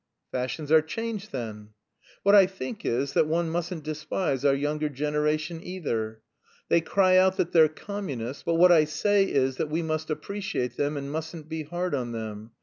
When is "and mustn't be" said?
10.97-11.65